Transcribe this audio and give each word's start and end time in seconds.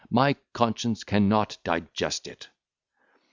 my 0.09 0.33
conscience 0.51 1.03
cannot 1.03 1.59
digest 1.63 2.25
it." 2.25 2.49